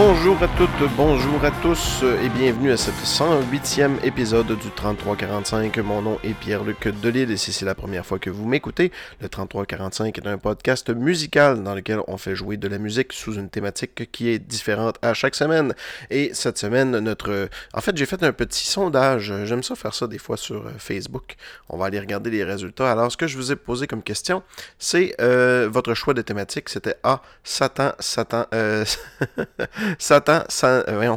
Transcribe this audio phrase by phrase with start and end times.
[0.00, 5.76] Bonjour à toutes, bonjour à tous et bienvenue à cette 108e épisode du 3345.
[5.78, 9.28] Mon nom est Pierre-Luc Delille et si c'est la première fois que vous m'écoutez, le
[9.28, 13.48] 3345 est un podcast musical dans lequel on fait jouer de la musique sous une
[13.50, 15.74] thématique qui est différente à chaque semaine.
[16.10, 17.48] Et cette semaine, notre...
[17.74, 19.34] En fait, j'ai fait un petit sondage.
[19.46, 21.34] J'aime ça faire ça des fois sur euh, Facebook.
[21.68, 22.92] On va aller regarder les résultats.
[22.92, 24.44] Alors, ce que je vous ai posé comme question,
[24.78, 26.68] c'est euh, votre choix de thématique.
[26.68, 28.46] C'était A, Satan, Satan...
[28.54, 28.84] Euh,
[29.98, 31.16] Satan, San, euh,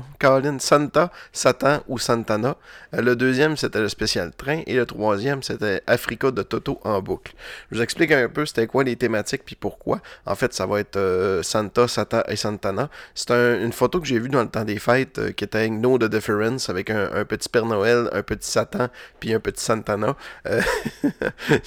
[0.60, 2.56] Santa, Satan ou Santana.
[2.94, 4.62] Euh, le deuxième, c'était le spécial train.
[4.68, 7.34] Et le troisième, c'était Africa de Toto en boucle.
[7.72, 10.02] Je vous explique un peu c'était quoi les thématiques puis pourquoi.
[10.26, 12.90] En fait, ça va être euh, Santa, Satan et Santana.
[13.16, 16.06] C'est une photo que j'ai vue dans le temps des fêtes qui était No the
[16.06, 18.88] Difference avec un, petit Père Noël, un petit Satan
[19.20, 20.16] puis un petit Santana.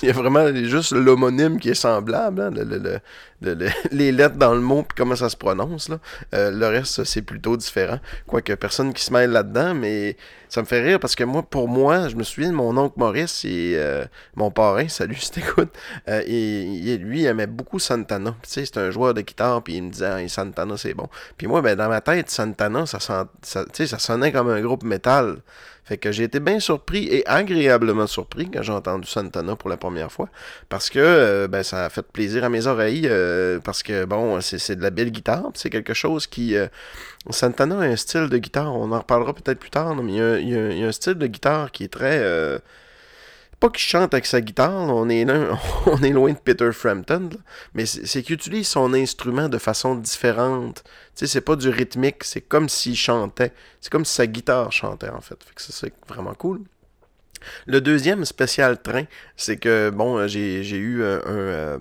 [0.02, 2.40] Il y a vraiment juste l'homonyme qui est semblable.
[2.40, 3.00] Hein,
[3.90, 5.90] les lettres dans le mot puis comment ça se prononce.
[6.34, 7.98] Euh, le reste, c'est plutôt différent.
[8.26, 10.16] Quoique personne qui se mêle là-dedans, mais
[10.48, 12.94] ça me fait rire parce que moi, pour moi, je me souviens de mon oncle
[12.96, 14.04] Maurice et euh,
[14.36, 15.72] mon parrain, salut si t'écoutes,
[16.08, 18.34] euh, et, lui, il aimait beaucoup Santana.
[18.42, 21.08] Tu c'est un joueur de guitare, puis il me disait Santana, c'est bon.
[21.36, 25.38] Puis moi, ben, dans ma tête, Santana, ça, ça, ça sonnait comme un groupe métal.
[25.84, 29.76] Fait que j'ai été bien surpris et agréablement surpris quand j'ai entendu Santana pour la
[29.76, 30.30] première fois.
[30.70, 33.06] Parce que euh, ben, ça a fait plaisir à mes oreilles.
[33.06, 35.50] Euh, parce que bon, c'est de la belle guitare.
[35.54, 36.56] C'est quelque chose qui.
[36.56, 36.68] Euh,
[37.28, 38.74] Santana a un style de guitare.
[38.74, 41.84] On en reparlera peut-être plus tard, mais il y, a, un style de guitare qui
[41.84, 42.22] est très
[43.60, 47.30] pas qu'il chante avec sa guitare, on est, loin de Peter Frampton,
[47.74, 50.82] mais c'est qu'il utilise son instrument de façon différente.
[50.84, 53.52] Tu sais, c'est pas du rythmique, c'est comme s'il chantait.
[53.80, 55.38] C'est comme si sa guitare chantait, en fait.
[55.56, 56.62] Ça, c'est vraiment cool.
[57.66, 59.04] Le deuxième spécial train,
[59.36, 61.78] c'est que, bon, j'ai eu un, euh,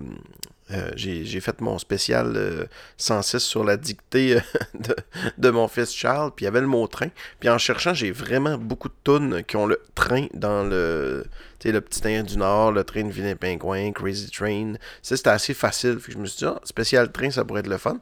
[0.74, 2.68] euh, j'ai fait mon spécial
[2.98, 4.38] 106 euh, sur la dictée
[4.74, 4.96] de,
[5.38, 7.10] de, mon fils Charles, puis il y avait le mot train.
[7.40, 11.26] Puis en cherchant, j'ai vraiment beaucoup de tunes qui ont le train dans le,
[11.64, 14.74] le petit train du Nord, le train de Vinet Pingouin, Crazy Train.
[15.02, 16.00] C'était assez facile.
[16.08, 18.00] je me suis dit, ah, spécial train, ça pourrait être le fun.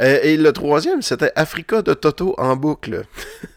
[0.00, 3.04] Euh, et le troisième, c'était Africa de Toto en boucle.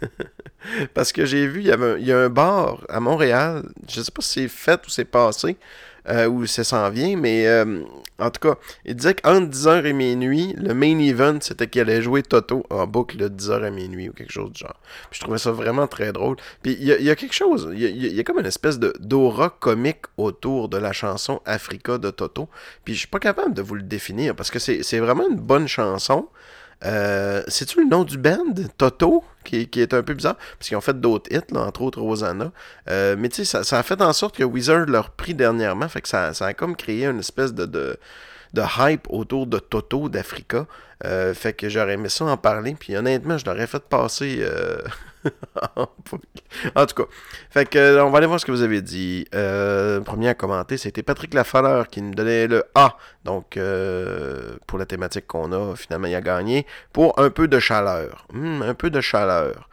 [0.93, 1.67] Parce que j'ai vu, il
[2.05, 5.57] y, a un bar à Montréal, je sais pas si c'est fait ou c'est passé,
[6.07, 7.83] euh, où ça s'en vient, mais euh,
[8.19, 8.55] en tout cas,
[8.85, 12.87] il disait qu'entre 10h et minuit, le main event, c'était qu'il allait jouer Toto en
[12.87, 14.79] boucle de 10h à minuit ou quelque chose du genre.
[15.09, 16.37] Puis je trouvais ça vraiment très drôle.
[16.61, 20.03] Puis il y, a quelque chose, il y, a, comme une espèce de d'aura comique
[20.17, 22.49] autour de la chanson Africa de Toto.
[22.83, 25.67] Puis je suis pas capable de vous le définir parce que c'est vraiment une bonne
[25.67, 26.27] chanson.
[26.85, 30.81] Euh, C'est-tu le nom du band, Toto, qui, est un peu bizarre, parce qu'ils ont
[30.81, 32.51] fait d'autres hits, entre autres Rosanna.
[32.89, 36.01] Euh, mais tu sais, ça, a fait en sorte que Wizard leur pris dernièrement, fait
[36.01, 37.97] que ça, ça a comme créé une espèce de, de,
[38.53, 40.65] de hype autour de Toto d'Africa.
[41.05, 44.45] Euh, fait que j'aurais aimé ça en parler, puis honnêtement, je l'aurais fait passer.
[45.25, 45.85] Euh,
[46.75, 47.09] en tout cas,
[47.49, 49.25] fait que euh, on va aller voir ce que vous avez dit.
[50.05, 52.97] premier à commenter, c'était Patrick Lafaleur qui nous donnait le A.
[53.25, 53.59] Donc,
[54.67, 56.65] pour la thématique qu'on a, finalement, il a gagné.
[56.93, 58.25] Pour un peu de chaleur.
[58.33, 59.68] Hmm, un peu de chaleur.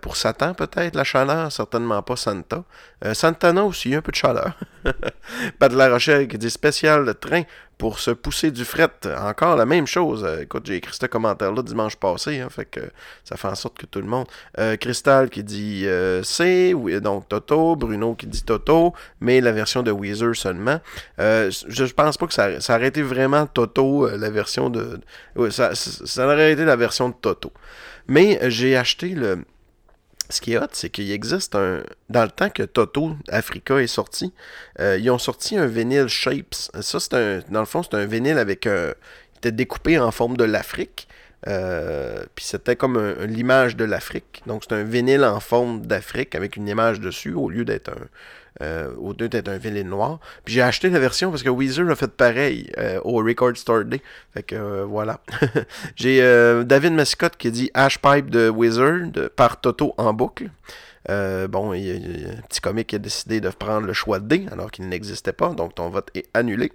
[0.00, 2.64] Pour Satan, peut-être, la chaleur, certainement pas Santa.
[3.12, 4.52] Santana aussi, un peu de chaleur.
[5.58, 7.42] Pas de la Rochelle qui dit spécial train
[7.78, 8.90] pour se pousser du fret.
[9.18, 10.24] Encore la même chose.
[10.24, 12.80] Euh, écoute, j'ai écrit ce commentaire-là dimanche passé, hein, fait
[13.24, 14.26] ça fait en sorte que tout le monde.
[14.58, 19.82] Euh, Crystal qui dit euh, C, donc Toto, Bruno qui dit Toto, mais la version
[19.82, 20.80] de Weezer seulement.
[21.18, 25.00] je, pense pas que ça, ça aurait été vraiment Toto, la version de.
[25.50, 27.52] ça, ça aurait été la version de Toto.
[28.08, 29.44] Mais j'ai acheté le
[30.28, 31.82] ce qui est hot, c'est qu'il existe un.
[32.08, 34.32] Dans le temps que Toto Africa est sorti,
[34.80, 36.54] euh, ils ont sorti un vinyle Shapes.
[36.80, 37.40] Ça, c'est un.
[37.50, 38.94] Dans le fond, c'est un vinyle avec un.
[39.34, 41.08] Il était découpé en forme de l'Afrique.
[41.46, 44.42] Euh, puis c'était comme l'image de l'Afrique.
[44.46, 48.06] Donc c'est un vinyle en forme d'Afrique avec une image dessus au lieu d'être un,
[48.62, 50.18] euh, au lieu d'être un vinyle noir.
[50.44, 53.84] Puis j'ai acheté la version parce que Weezer a fait pareil euh, au Record Store
[53.84, 54.00] Day.
[54.32, 55.20] Fait que euh, voilà.
[55.96, 56.20] j'ai
[56.64, 60.50] David Mascott qui dit Ash Pipe de Weezer par Toto en boucle.
[61.08, 64.70] Bon, il a, un petit comique qui a décidé de prendre le choix D alors
[64.70, 66.72] qu'il n'existait pas, donc ton vote est annulé.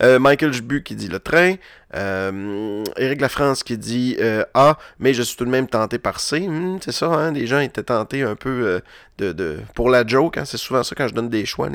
[0.20, 1.56] Michael Jbu qui dit le train.
[1.94, 6.20] Euh, Éric Lafrance qui dit euh, A, mais je suis tout de même tenté par
[6.20, 6.40] C.
[6.40, 8.80] Hmm, c'est ça, hein, les gens étaient tentés un peu euh,
[9.16, 10.36] de, de, pour la joke.
[10.36, 11.68] Hein, c'est souvent ça quand je donne des choix.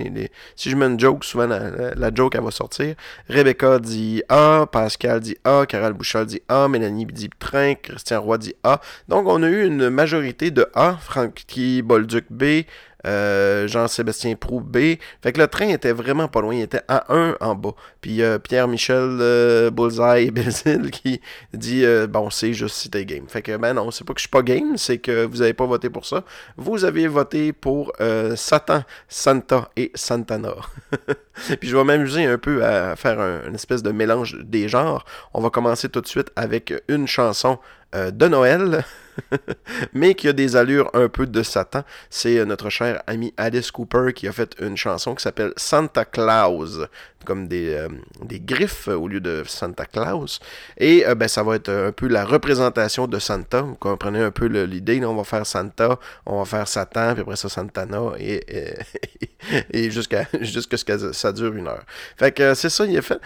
[0.56, 2.96] si je mets une joke, souvent la, joke elle va sortir.
[3.28, 8.38] Rebecca dit A, Pascal dit A, Carole Bouchard dit A, Mélanie dit train, Christian Roy
[8.38, 8.82] dit A.
[9.08, 10.98] Donc on a eu une majorité de A,
[11.44, 12.64] Francky Bolduc B,
[13.06, 14.96] euh, Jean-Sébastien Prou B.
[15.22, 17.74] Fait que le train était vraiment pas loin, il était à 1 en bas.
[18.02, 21.22] Puis Pierre-Michel euh, Bullseye Belzil qui
[21.54, 23.28] dit Bon, c'est juste si t'es game.
[23.28, 25.54] Fait que ben non, c'est pas que je suis pas game, c'est que vous avez
[25.54, 26.24] pas voté pour ça.
[26.58, 27.92] Vous avez voté pour
[28.36, 30.56] Satan, Santa et Santana.
[31.60, 35.06] Puis je vais m'amuser un peu à faire un, une espèce de mélange des genres.
[35.34, 37.60] On va commencer tout de suite avec une chanson
[37.96, 38.84] euh, de Noël,
[39.94, 41.84] mais qui a des allures un peu de Satan.
[42.10, 46.06] C'est euh, notre cher ami Alice Cooper qui a fait une chanson qui s'appelle Santa
[46.06, 46.80] Claus,
[47.26, 47.88] comme des, euh,
[48.22, 50.40] griffes au lieu de Santa Claus.
[50.78, 53.62] Et ben, ça va être un peu la représentation de Santa.
[53.62, 55.04] Vous comprenez un peu l'idée.
[55.06, 58.44] On va faire Santa, on va faire Satan, puis après ça Santana, et,
[59.72, 61.84] et, jusqu'à ce que ça dure une heure.
[62.18, 63.20] Fait que c'est ça, il a fait.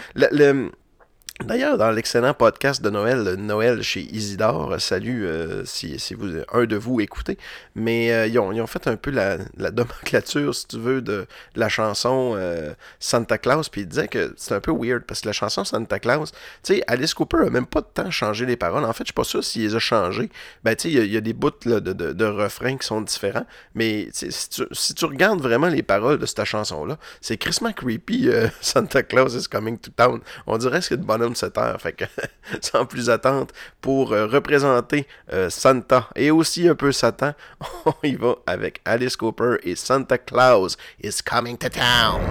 [1.46, 6.66] D'ailleurs, dans l'excellent podcast de Noël, Noël chez Isidore, salut euh, si, si, vous un
[6.66, 7.38] de vous écoutez,
[7.76, 11.70] mais euh, ils, ont, fait un peu la, la nomenclature, si tu veux, de, la
[11.70, 15.34] chanson euh, Santa Claus, puis ils disaient que c'est un peu weird, parce que la
[15.34, 16.32] chanson Santa Claus,
[16.64, 18.84] tu sais, Alice Cooper a même pas de temps changé les paroles.
[18.84, 20.32] En fait, je suis pas sûr s'il les a changées.
[20.64, 23.46] Ben, tu sais, il y, a des bouts de, refrains qui sont différents,
[23.76, 28.30] mais si tu, si regardes vraiment les paroles de cette chanson-là, c'est crissement creepy,
[28.62, 30.20] Santa Claus is coming to town.
[30.48, 31.80] On dirait que c'est de bonhomme cette heure.
[31.80, 32.06] Fait que,
[32.62, 37.34] sans plus attendre, pour euh, représenter euh, Santa et aussi un peu Satan,
[37.86, 42.22] on y va avec Alice Cooper et Santa Claus is coming to town.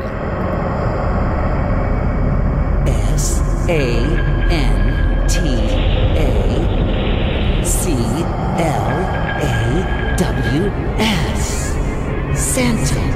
[2.87, 3.72] S A
[4.50, 5.40] N T
[6.16, 7.90] A C
[8.58, 8.87] L
[9.43, 11.75] A W S
[12.34, 13.15] Santa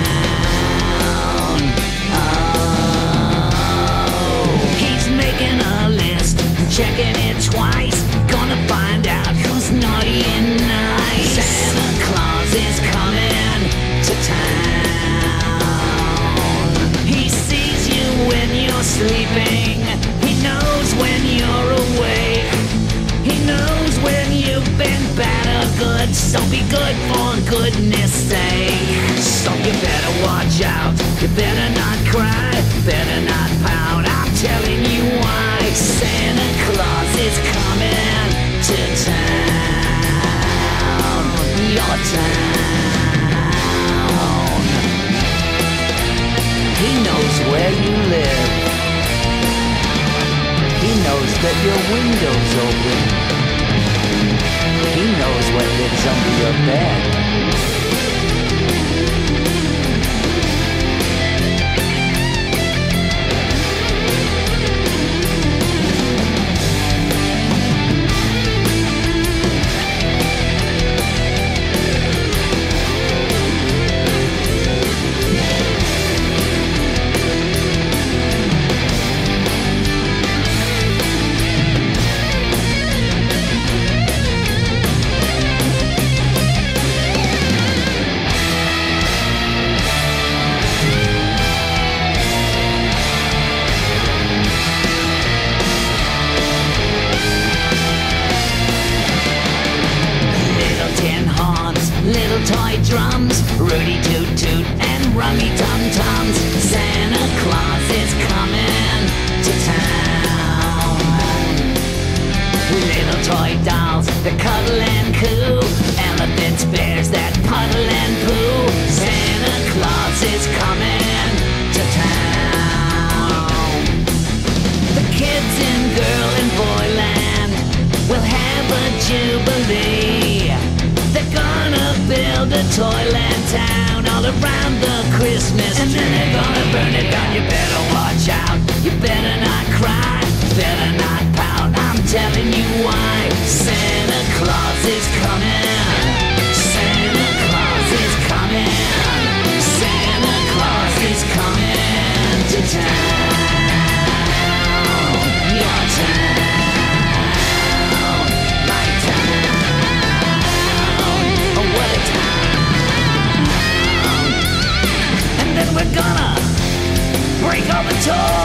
[168.03, 168.40] torn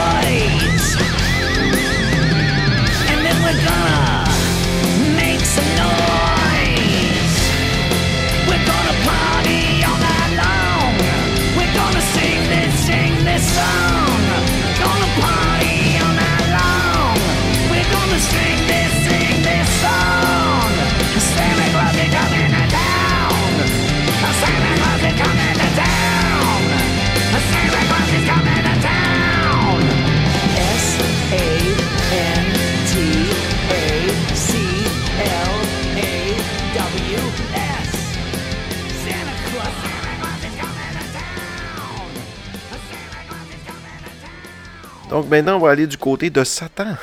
[45.16, 46.94] Donc maintenant, on va aller du côté de Satan.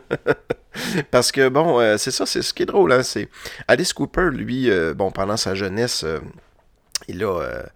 [1.10, 2.90] Parce que, bon, euh, c'est ça, c'est ce qui est drôle.
[2.90, 3.28] Hein, c'est
[3.68, 6.20] Alice Cooper, lui, euh, bon, pendant sa jeunesse, euh,
[7.08, 7.66] il a...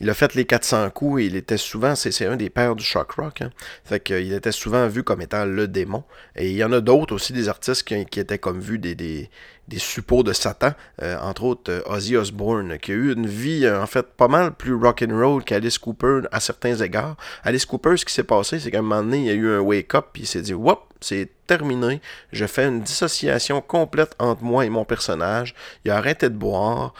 [0.00, 2.82] il a fait les 400 coups et il était souvent, c'est un des pères du
[2.82, 3.50] shock rock, hein.
[3.84, 6.02] fait qu'il était souvent vu comme étant le démon.
[6.34, 9.30] Et il y en a d'autres aussi, des artistes qui, étaient comme vus des,
[9.70, 13.64] des suppôts de Satan, euh, entre autres euh, Ozzy Osbourne, qui a eu une vie
[13.64, 17.16] euh, en fait pas mal plus rock'n'roll qu'Alice Cooper à certains égards.
[17.44, 19.48] Alice Cooper, ce qui s'est passé, c'est qu'à un moment donné, il y a eu
[19.48, 22.00] un wake-up, puis il s'est dit, whoop, c'est terminé,
[22.32, 25.54] je fais une dissociation complète entre moi et mon personnage.
[25.84, 26.92] Il a arrêté de boire,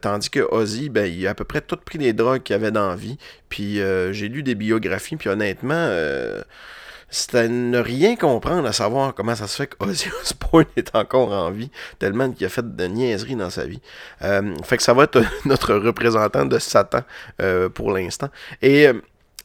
[0.00, 2.70] tandis que Ozzy, ben, il a à peu près tout pris les drogues qu'il avait
[2.70, 3.18] dans la vie.
[3.48, 3.80] Puis
[4.12, 6.42] j'ai lu des biographies, puis honnêtement, euh,
[7.12, 11.30] c'était à ne rien comprendre à savoir comment ça se fait qu'Ozzy Osbourne est encore
[11.30, 13.80] en vie, tellement qu'il a fait de niaiseries dans sa vie.
[14.22, 17.02] Euh, fait que ça va être notre représentant de Satan
[17.42, 18.30] euh, pour l'instant.
[18.62, 18.94] Et euh,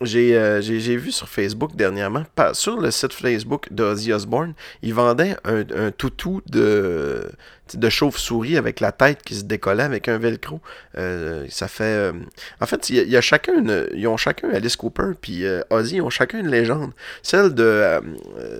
[0.01, 2.23] j'ai euh, j'ai- vu sur Facebook dernièrement,
[2.53, 7.29] sur le site Facebook d'Ozzy Osbourne, il vendait un, un toutou de,
[7.73, 10.59] de chauve-souris avec la tête qui se décollait avec un velcro.
[10.97, 11.83] Euh, ça fait.
[11.83, 12.13] euh,
[12.61, 16.01] en fait, il y, a- chacun une- ils ont chacun Alice Cooper puis Ozzy, ils
[16.01, 16.91] ont chacun une légende.
[17.23, 17.99] Celle de,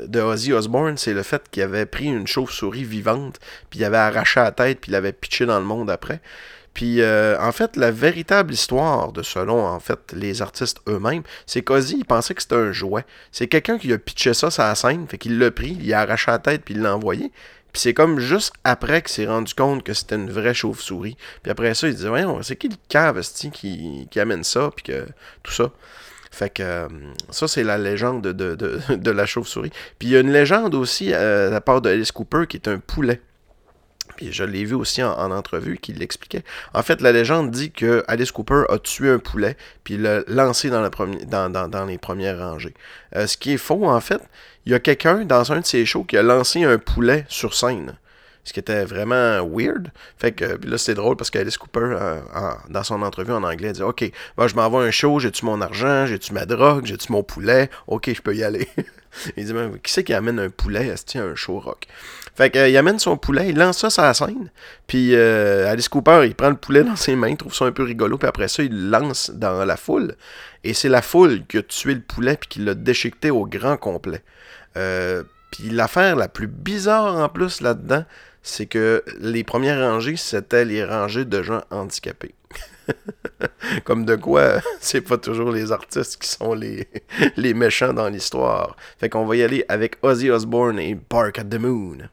[0.08, 3.40] de Ozzy Osbourne, c'est le fait qu'il avait pris une chauve-souris vivante,
[3.70, 6.20] puis il avait arraché la tête, puis il l'avait pitché dans le monde après.
[6.78, 11.64] Puis euh, en fait, la véritable histoire de selon en fait les artistes eux-mêmes, c'est
[11.64, 13.04] qu'Ozzy il pensait que c'était un jouet.
[13.32, 16.30] C'est quelqu'un qui a pitché ça sur scène, fait qu'il l'a pris, il a arraché
[16.30, 17.32] la tête puis il l'a envoyé.
[17.74, 21.18] Puis c'est comme juste après qu'il s'est rendu compte que c'était une vraie chauve-souris.
[21.42, 23.20] Puis après ça, il dit Voyons, c'est qui le cave
[23.52, 25.08] qui, qui amène ça, puis que
[25.42, 25.72] tout ça.
[26.30, 26.88] Fait que euh,
[27.32, 29.72] ça, c'est la légende de, la chauve-souris.
[29.98, 32.58] Puis il y a une légende aussi euh, de la part de Alice Cooper qui
[32.58, 33.20] est un poulet.
[34.18, 36.44] Puis je l'ai vu aussi en, en entrevue qui l'expliquait.
[36.74, 40.70] En fait, la légende dit que Alice Cooper a tué un poulet puis l'a lancé
[40.70, 42.74] dans les premières rangées.
[43.16, 44.22] Euh, ce qui est faux, en fait,
[44.66, 47.54] il y a quelqu'un dans un de ses shows qui a lancé un poulet sur
[47.54, 47.98] scène.
[48.48, 49.92] Ce qui était vraiment weird.
[50.18, 52.22] Fait que là, c'est drôle parce qu'Alice Cooper, euh,
[52.70, 55.44] dans son entrevue en anglais, dit Ok, ben, je m'en vais à un show, j'ai-tu
[55.44, 58.70] mon argent, j'ai-tu ma drogue, j'ai-tu mon poulet, ok, je peux y aller.
[59.36, 61.88] il dit Ben, Qui c'est qui amène un poulet à un show rock?
[62.36, 64.50] Fait que, euh, il amène son poulet, il lance ça sur la scène.
[64.88, 67.74] Puis euh, Alice Cooper, il prend le poulet dans ses mains, il trouve ça un
[67.74, 70.16] peu rigolo, puis après ça, il le lance dans la foule.
[70.64, 73.76] Et c'est la foule qui a tué le poulet puis qui l'a déchiqueté au grand
[73.76, 74.24] complet.
[75.52, 78.06] Puis l'affaire la plus bizarre en plus là-dedans,
[78.48, 82.34] c'est que les premières rangées, c'était les rangées de gens handicapés.
[83.84, 86.88] Comme de quoi, c'est pas toujours les artistes qui sont les,
[87.38, 88.78] les méchants dans l'histoire.
[89.00, 92.10] Fait qu'on va y aller avec Ozzy Osbourne et Bark at the Moon.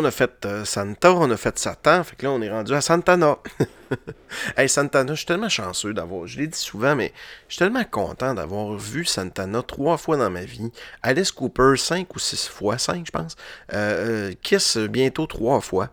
[0.00, 2.72] On a fait euh, Santa, on a fait Satan, fait que là, on est rendu
[2.72, 3.36] à Santana.
[4.56, 7.12] hey, Santana, je suis tellement chanceux d'avoir, je l'ai dit souvent, mais
[7.48, 10.72] je suis tellement content d'avoir vu Santana trois fois dans ma vie.
[11.02, 13.36] Alice Cooper, cinq ou six fois, cinq, je pense.
[13.74, 15.90] Euh, euh, Kiss, bientôt trois fois.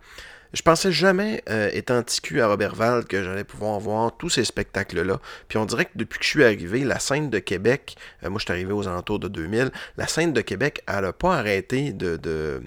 [0.54, 1.42] Je pensais jamais,
[1.74, 5.20] étant TQ à Robertval, que j'allais pouvoir voir tous ces spectacles-là.
[5.46, 8.44] Puis on dirait que depuis que je suis arrivé, la scène de Québec, moi je
[8.46, 12.62] suis arrivé aux alentours de 2000, la scène de Québec, elle n'a pas arrêté de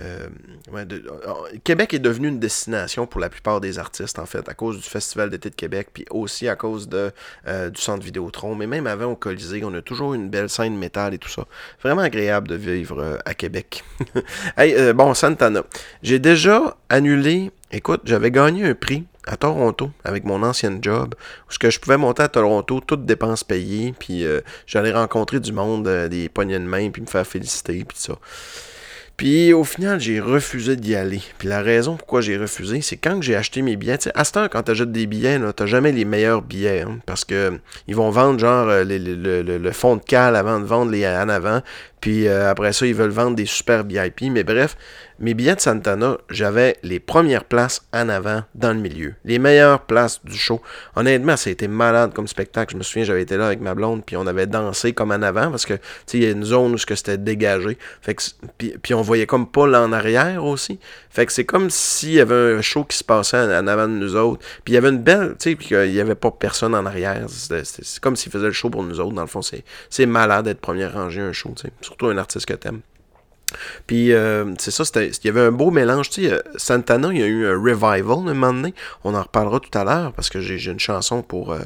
[0.00, 0.28] euh,
[1.62, 4.88] Québec est devenu une destination pour la plupart des artistes, en fait, à cause du
[4.88, 7.12] Festival d'été de Québec, puis aussi à cause de,
[7.46, 8.54] euh, du centre Vidéotron.
[8.54, 11.44] Mais même avant au Colisée, on a toujours une belle scène métal et tout ça.
[11.82, 13.84] Vraiment agréable de vivre euh, à Québec.
[14.56, 15.62] hey, bon, Santana.
[16.02, 17.50] J'ai déjà annulé.
[17.70, 21.14] Écoute, j'avais gagné un prix à Toronto avec mon ancienne job,
[21.48, 24.24] où ce que je pouvais monter à Toronto, toutes dépenses payées, puis
[24.66, 28.18] j'allais rencontrer du monde, des poignées de main, puis me faire féliciter, puis tout ça.
[29.16, 31.22] Puis au final, j'ai refusé d'y aller.
[31.38, 33.96] Puis la raison pourquoi j'ai refusé, c'est quand j'ai acheté mes billets.
[33.98, 36.80] Tu sais, à ce temps, quand tu achètes des billets, t'as jamais les meilleurs billets.
[36.82, 37.50] hein, parce que euh,
[37.86, 40.90] ils vont vendre genre euh, les- le, le- le fond de cale avant de vendre
[40.90, 41.60] les en avant.
[42.04, 44.24] Puis euh, après ça, ils veulent vendre des super VIP.
[44.30, 44.76] Mais bref,
[45.20, 49.14] mes billets de Santana, j'avais les premières places en avant dans le milieu.
[49.24, 50.60] Les meilleures places du show.
[50.96, 52.72] Honnêtement, ça a été malade comme spectacle.
[52.74, 55.22] Je me souviens, j'avais été là avec ma blonde, puis on avait dansé comme en
[55.22, 55.78] avant parce que,
[56.12, 57.78] il y a une zone où c'était dégagé.
[58.58, 60.78] Puis, puis on voyait comme pas en arrière aussi.
[61.08, 63.94] Fait que c'est comme s'il y avait un show qui se passait en, avant de
[63.94, 64.44] nous autres.
[64.62, 66.84] Puis il y avait une belle, tu sais, puis qu'il y avait pas personne en
[66.84, 67.24] arrière.
[67.30, 69.14] C'est comme s'il faisait le show pour nous autres.
[69.14, 71.72] Dans le fond, c'est malade d'être première rangée un show, tu sais.
[71.94, 72.80] Surtout un artiste que t'aimes.
[73.86, 76.10] Puis euh, c'est ça, il y avait un beau mélange.
[76.10, 78.74] Tu sais, euh, Santana, il y a eu un revival un moment donné.
[79.04, 81.60] On en reparlera tout à l'heure parce que j'ai une chanson pour, euh,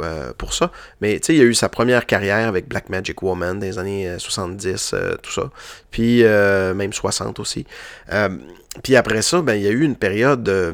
[0.00, 0.70] euh, pour ça.
[1.02, 3.78] Mais tu sais, il y a eu sa première carrière avec Black Magic Woman des
[3.78, 5.50] années euh, 70, euh, tout ça.
[5.90, 7.66] Puis même 60 aussi.
[8.82, 10.72] Puis après ça, ben, il y a eu une période euh,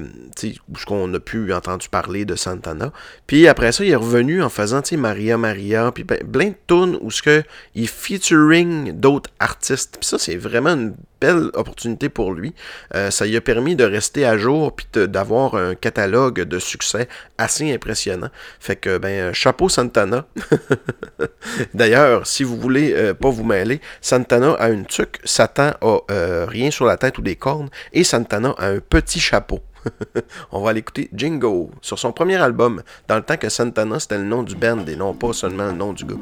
[0.69, 2.93] où qu'on a pu entendu parler de Santana.
[3.27, 6.97] Puis après ça, il est revenu en faisant Maria Maria, puis ben, plein de tunes
[7.01, 7.43] où ce que
[7.75, 9.97] il featuring d'autres artistes.
[10.01, 12.55] Puis ça, c'est vraiment une belle opportunité pour lui.
[12.95, 17.09] Euh, ça lui a permis de rester à jour puis d'avoir un catalogue de succès
[17.39, 18.31] assez impressionnant.
[18.61, 20.27] Fait que, ben, chapeau Santana.
[21.75, 26.47] D'ailleurs, si vous voulez euh, pas vous mêler, Santana a une tuque, Satan a euh,
[26.49, 29.61] rien sur la tête ou des cornes, et Santana a un petit chapeau.
[30.53, 34.19] On va aller écouter Jingo sur son premier album, dans le temps que Santana c'était
[34.19, 36.17] le nom du band et non pas seulement le nom du gars.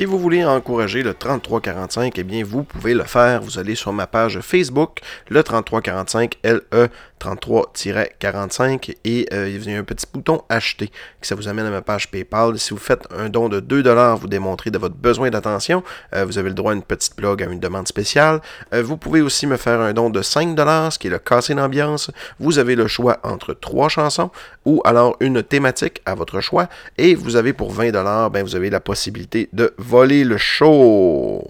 [0.00, 3.42] Si vous voulez encourager le 3345, eh bien, vous pouvez le faire.
[3.42, 6.88] Vous allez sur ma page Facebook, le 3345 LE
[7.20, 11.70] 33-45 et euh, il y a un petit bouton acheter qui ça vous amène à
[11.70, 12.58] ma page PayPal.
[12.58, 15.82] Si vous faites un don de 2$, vous démontrez de votre besoin d'attention.
[16.14, 18.40] Euh, vous avez le droit à une petite blog, à une demande spéciale.
[18.72, 21.54] Euh, vous pouvez aussi me faire un don de 5$, ce qui est le casser
[21.54, 22.10] d'ambiance.
[22.38, 24.30] Vous avez le choix entre trois chansons
[24.64, 26.68] ou alors une thématique à votre choix.
[26.96, 31.44] Et vous avez pour 20$, ben, vous avez la possibilité de voler le show.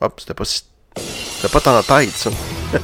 [0.00, 0.62] Hop, c'était pas si
[0.96, 2.30] c'était pas tant tête, ça.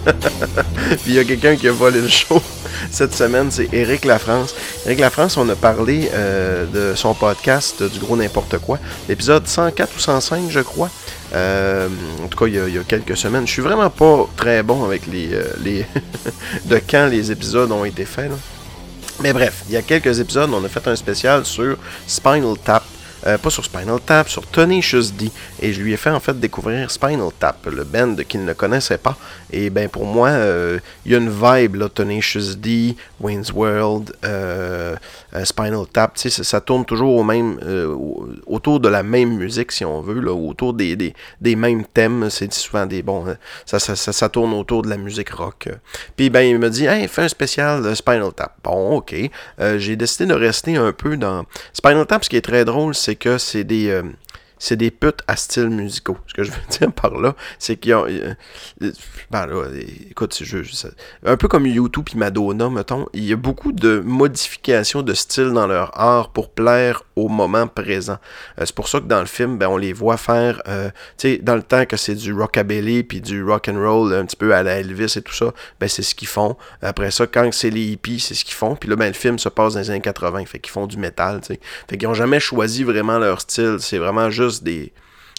[1.03, 2.43] Puis il y a quelqu'un qui a volé le show
[2.91, 4.55] cette semaine, c'est Eric Lafrance.
[4.87, 9.97] Eric Lafrance, on a parlé euh, de son podcast du gros n'importe quoi, l'épisode 104
[9.97, 10.91] ou 105, je crois.
[11.35, 11.89] Euh,
[12.25, 13.47] en tout cas, il y, a, quelques semaines.
[13.47, 15.85] Je suis vraiment pas très bon avec les, euh, les
[16.67, 18.31] de quand les épisodes ont été faits.
[19.21, 22.85] Mais bref, il y a quelques épisodes, on a fait un spécial sur Spinal Tap.
[23.27, 25.31] Euh, pas sur Spinal Tap, sur Tenacious D.
[25.61, 28.99] Et je lui ai fait en fait découvrir Spinal Tap, le band qu'il ne connaissait
[28.99, 29.17] pas.
[29.53, 34.15] Et ben pour moi, euh, il y a une vibe, là, Tenacious D, Wayne's World,
[34.25, 34.95] euh,
[35.45, 37.59] Spinal Tap, sais, ça tourne toujours au même,
[38.47, 42.29] autour de la même musique, si on veut, autour des, mêmes thèmes.
[42.31, 43.25] C'est souvent des bons,
[43.65, 45.69] ça, ça, ça, ça, tourne autour de la musique rock.
[46.17, 48.57] Puis ben il me dit, fais un spécial de Spinal Tap.
[48.63, 49.15] Bon, ok.
[49.77, 52.25] J'ai décidé de rester un peu dans Spinal Tap.
[52.25, 54.03] Ce qui est très drôle, c'est que c'est des, euh,
[54.59, 56.19] c'est des putes à style musicaux.
[56.27, 58.07] Ce que je veux dire par là, c'est qu'ils ont.
[58.09, 58.35] Euh,
[59.31, 59.65] ben là,
[60.11, 60.87] écoute, je, je,
[61.25, 65.51] un peu comme YouTube et Madonna, mettons, il y a beaucoup de modifications de style
[65.53, 68.19] dans leur art pour plaire au moment présent.
[68.61, 70.91] Euh, c'est pour ça que dans le film, ben, on les voit faire, euh,
[71.43, 74.55] dans le temps que c'est du rockabilly puis du rock and roll un petit peu
[74.55, 76.57] à la Elvis et tout ça, ben c'est ce qu'ils font.
[76.83, 78.77] Après ça, quand c'est les hippies, c'est ce qu'ils font.
[78.77, 80.99] Puis là, ben le film se passe dans les années 80, fait qu'ils font du
[80.99, 81.61] métal, tu sais.
[81.89, 83.77] Fait qu'ils ont jamais choisi vraiment leur style.
[83.81, 84.93] C'est vraiment juste des,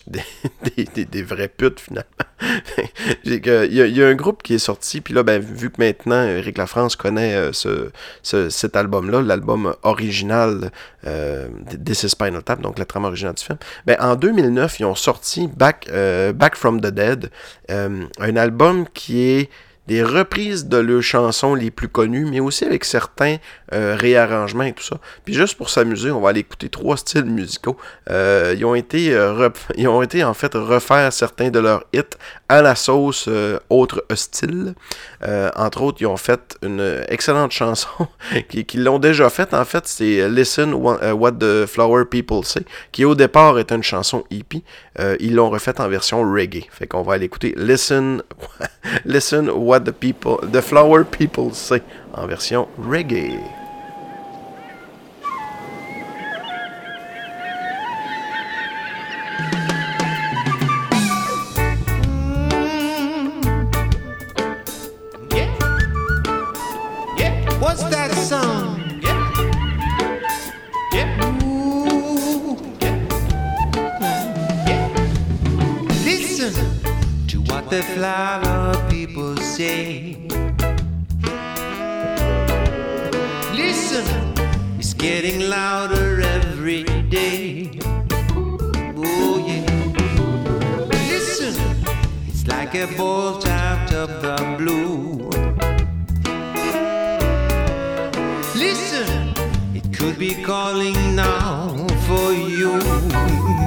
[0.75, 2.07] des, des, des, putes finalement.
[3.25, 5.69] il, y a, il y a un groupe qui est sorti, puis là, ben, vu
[5.69, 7.89] que maintenant Eric Lafrance connaît euh, ce,
[8.23, 10.71] ce, cet album-là, l'album original
[11.05, 11.47] euh,
[11.83, 14.95] This is Spinal Tap, donc la trame originale du film, ben, en 2009, ils ont
[14.95, 17.29] sorti Back, euh, Back from the Dead,
[17.69, 19.49] euh, un album qui est
[19.87, 23.37] des reprises de leurs chansons les plus connues, mais aussi avec certains
[23.73, 24.97] euh, réarrangements et tout ça.
[25.25, 27.77] Puis juste pour s'amuser, on va aller écouter trois styles musicaux.
[28.09, 32.15] Euh, ils ont été euh, ils ont été en fait refaire certains de leurs hits
[32.49, 34.73] à la sauce euh, autre style.
[35.55, 38.07] entre autres, ils ont fait une excellente chanson
[38.49, 39.53] qui, qui l'ont déjà faite.
[39.53, 44.23] En fait, c'est Listen What the Flower People Say, qui au départ est une chanson
[44.29, 44.63] hippie.
[45.19, 46.67] ils l'ont refaite en version reggae.
[46.71, 48.21] Fait qu'on va aller écouter Listen
[49.05, 51.81] Listen What the people the Flower People Say
[52.13, 53.56] en version reggae.
[77.67, 80.15] What the flower people say.
[83.53, 84.05] Listen,
[84.79, 87.79] it's getting louder every day.
[88.95, 89.65] Oh yeah.
[91.09, 91.55] Listen,
[92.27, 95.29] it's like a bolt out of the blue.
[98.55, 99.33] Listen,
[99.75, 101.75] it could be calling now
[102.07, 102.79] for you,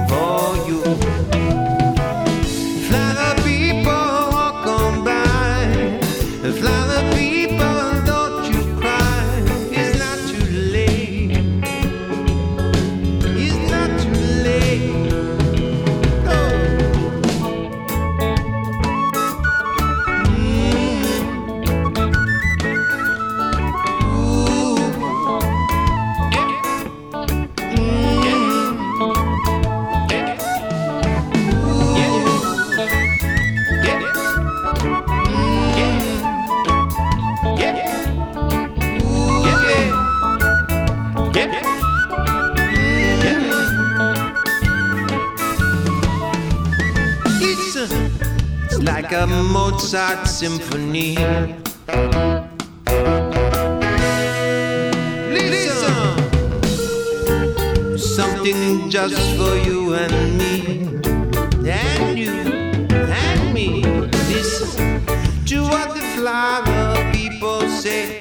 [0.09, 1.20] for you.
[49.11, 51.15] Like a Mozart symphony.
[55.29, 56.37] Listen,
[57.97, 60.87] something just for you and me,
[61.69, 63.83] and you and me.
[64.29, 65.05] Listen
[65.45, 68.20] to what the flower people say.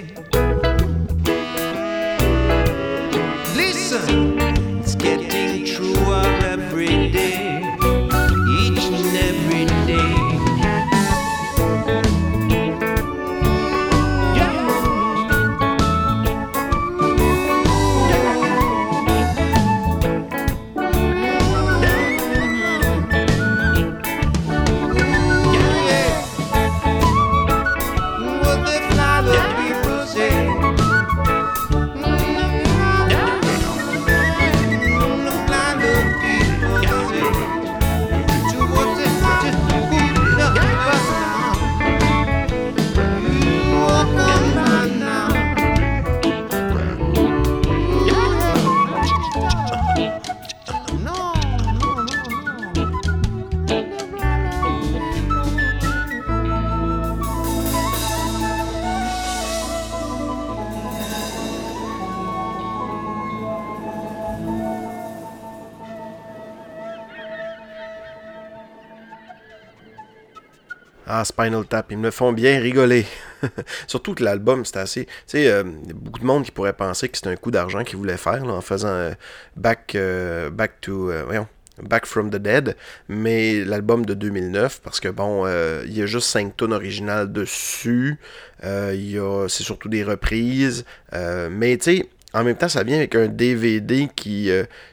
[71.24, 73.06] Spinal Tap, ils me font bien rigoler.
[73.86, 75.06] Surtout que l'album, c'était assez.
[75.06, 77.96] Tu sais, euh, beaucoup de monde qui pourrait penser que c'était un coup d'argent qu'ils
[77.96, 79.12] voulaient faire en faisant euh,
[79.56, 81.10] Back, euh, back to.
[81.24, 81.46] voyons.
[81.82, 82.76] Back from the Dead,
[83.08, 85.46] mais l'album de 2009, parce que bon,
[85.86, 88.18] il y a juste 5 tonnes originales dessus,
[88.60, 94.10] c'est surtout des reprises, mais tu sais, en même temps, ça vient avec un DVD
[94.14, 94.50] qui,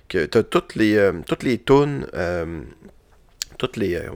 [0.08, 1.44] que t'as toutes les, toutes
[3.58, 4.10] toutes les, euh,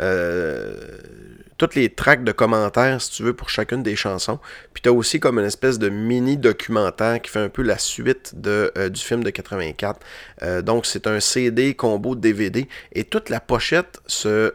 [0.00, 4.38] euh, tracks de commentaires, si tu veux, pour chacune des chansons.
[4.72, 8.34] Puis t'as aussi comme une espèce de mini documentaire qui fait un peu la suite
[8.46, 10.00] euh, du film de 84.
[10.42, 14.52] Euh, donc c'est un CD combo DVD et toute la pochette se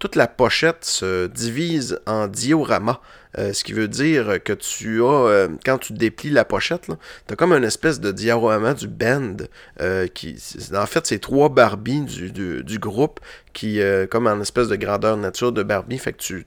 [0.00, 3.00] toute la pochette se divise en diorama.
[3.38, 7.32] Euh, ce qui veut dire que tu as, euh, quand tu déplies la pochette, tu
[7.32, 9.36] as comme une espèce de diorama du band.
[9.80, 10.36] euh, qui,
[10.74, 13.20] en fait, c'est trois Barbie du, du, du groupe
[13.52, 16.46] qui, euh, comme en espèce de grandeur nature de Barbie, fait que tu,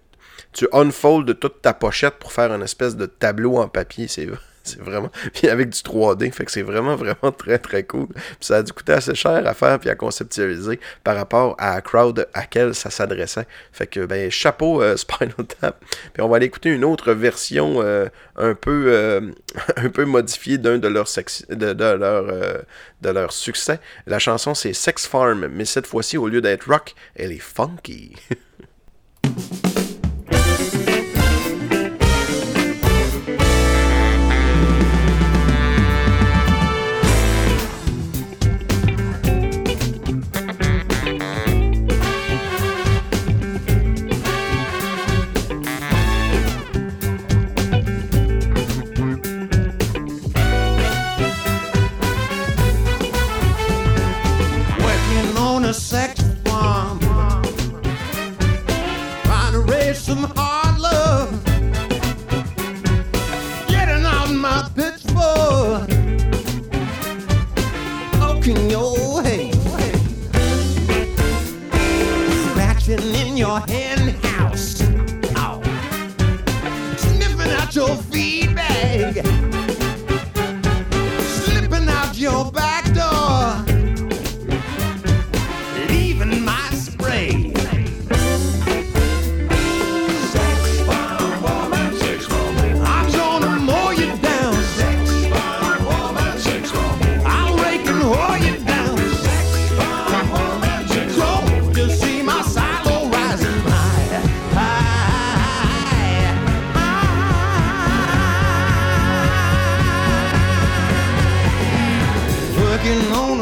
[0.54, 4.08] tu unfold toute ta pochette pour faire une espèce de tableau en papier.
[4.08, 4.28] C'est
[4.68, 5.10] c'est vraiment.
[5.34, 8.08] Puis avec du 3D, fait que c'est vraiment, vraiment très, très cool.
[8.08, 11.76] Puis ça a dû coûter assez cher à faire puis à conceptualiser par rapport à
[11.76, 13.48] la crowd à laquelle ça s'adressait.
[13.72, 15.84] Fait que, ben, chapeau euh, Spinal Tap.
[16.14, 19.22] Puis on va aller écouter une autre version euh, un peu euh,
[19.76, 21.08] un peu modifiée d'un de leurs
[21.50, 22.62] de leur, euh,
[23.02, 23.80] de leur succès.
[24.06, 28.16] La chanson, c'est Sex Farm, mais cette fois-ci, au lieu d'être rock, elle est funky.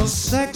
[0.07, 0.54] Sex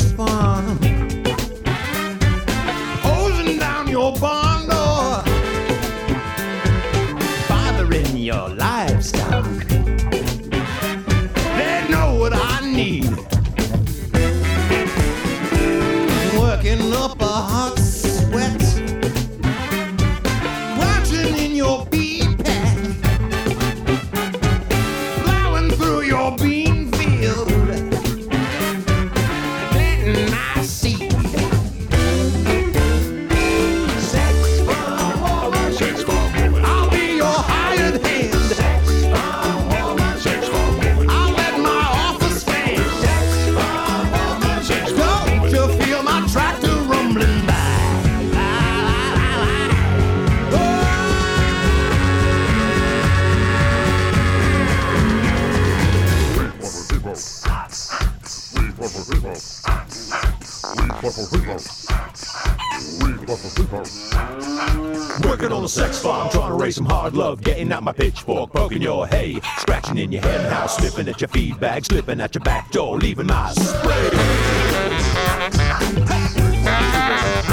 [67.59, 71.19] hard getting out my pitchfork, poking your hay, scratching in your hen house, sniffing at
[71.21, 74.09] your feed bag, slipping at your back door, leaving my spray.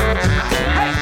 [0.07, 0.96] attendra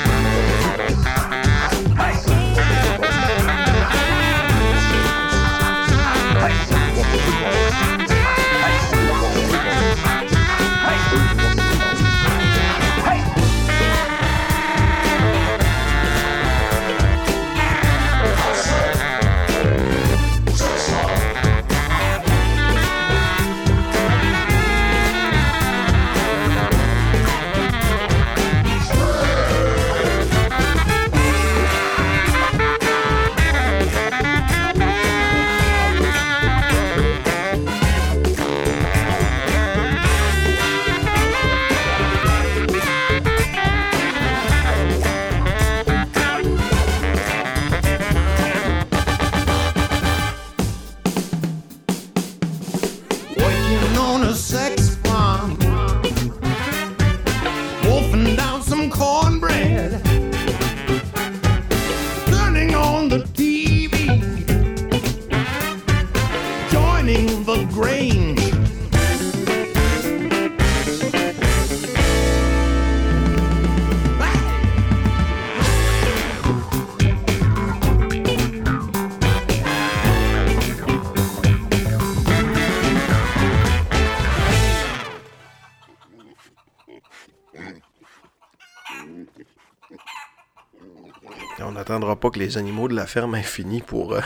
[92.31, 94.21] que les animaux de la ferme aient fini pour, euh,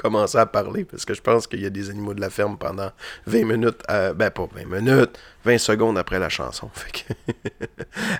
[0.00, 2.56] commencer à parler, parce que je pense qu'il y a des animaux de la ferme
[2.56, 2.90] pendant
[3.26, 6.70] 20 minutes, euh, ben pas 20 minutes, 20 secondes après la chanson.
[6.74, 7.66] Fait que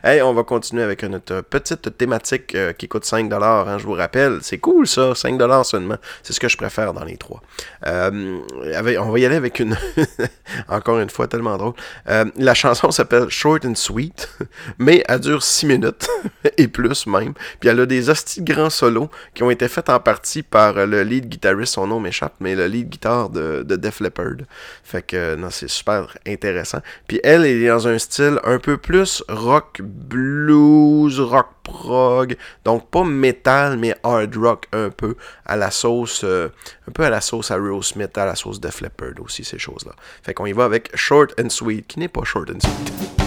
[0.04, 3.94] hey, on va continuer avec notre petite thématique euh, qui coûte 5$, hein, je vous
[3.94, 4.40] rappelle.
[4.42, 5.96] C'est cool ça, 5$ seulement.
[6.22, 7.40] C'est ce que je préfère dans les trois.
[7.86, 8.38] Euh,
[8.98, 9.76] on va y aller avec une...
[10.68, 11.74] Encore une fois, tellement drôle.
[12.36, 14.28] La chanson s'appelle Short and Sweet,
[14.78, 16.08] mais elle dure 6 minutes,
[16.58, 17.34] et plus même.
[17.58, 21.02] Puis elle a des hosties grands solos qui ont été faits en partie par le
[21.02, 24.44] lead guitariste, son nom m'échappe, mais le lead guitar de, de Def Leppard.
[24.84, 26.80] Fait que, non, c'est super intéressant.
[27.06, 32.90] Puis elle, elle est dans un style un peu plus rock blues, rock prog, donc
[32.90, 35.16] pas metal, mais hard rock un peu,
[35.46, 36.48] à la sauce, euh,
[36.88, 39.92] un peu à la sauce Aerosmith, à la sauce Def Leppard aussi, ces choses-là.
[40.22, 43.19] Fait qu'on y va avec Short and Sweet, qui n'est pas Short and Sweet.